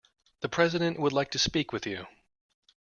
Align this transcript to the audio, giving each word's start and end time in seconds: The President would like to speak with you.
The 0.39 0.49
President 0.49 0.99
would 0.99 1.13
like 1.13 1.29
to 1.29 1.37
speak 1.37 1.71
with 1.71 1.85
you. 1.85 2.07